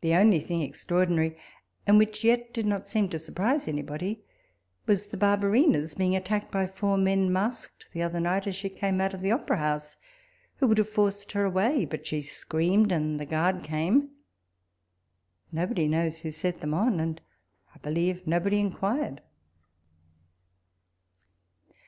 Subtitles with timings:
[0.00, 1.38] The only thing extraordinary,
[1.86, 4.24] and •which yet did not seem to surprise anybody,
[4.86, 7.62] was the Barberina's being attacked by four men 26 walpole's letters.
[7.62, 9.98] masqued, the other night, as she came out of the Opera House,
[10.56, 14.10] who would have forced her away; but she screamed, and the guard came.
[15.52, 17.20] Nobody knows who set them on, and
[17.72, 19.20] I beheve nobody inquh ed.